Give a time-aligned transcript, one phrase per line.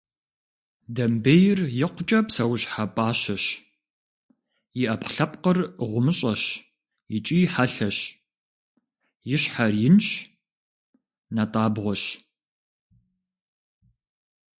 [0.95, 3.45] Домбейр икъукӏэ псэущхьэ пӏащэщ,
[4.81, 5.57] и ӏэпкълъэпкъыр
[5.89, 6.41] гъумыщӏэщ
[7.15, 7.97] икӏи хьэлъэщ,
[9.33, 10.07] и щхьэр инщ,
[11.35, 12.03] натӏабгъуэщ.